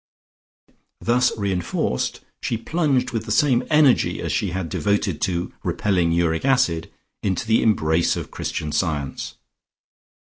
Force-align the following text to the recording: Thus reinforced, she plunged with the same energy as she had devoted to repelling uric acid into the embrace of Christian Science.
Thus 0.99 1.31
reinforced, 1.37 2.21
she 2.41 2.57
plunged 2.57 3.11
with 3.11 3.25
the 3.25 3.31
same 3.31 3.61
energy 3.69 4.19
as 4.19 4.31
she 4.31 4.49
had 4.49 4.67
devoted 4.67 5.21
to 5.21 5.53
repelling 5.63 6.11
uric 6.11 6.43
acid 6.43 6.91
into 7.21 7.45
the 7.45 7.61
embrace 7.61 8.15
of 8.15 8.31
Christian 8.31 8.71
Science. 8.71 9.35